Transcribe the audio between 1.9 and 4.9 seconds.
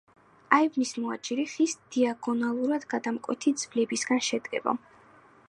დიაგონალურად გადამკვეთი ძვლებისგან შედგება.